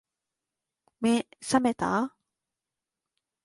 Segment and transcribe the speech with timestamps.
[0.99, 2.15] 目、さめた？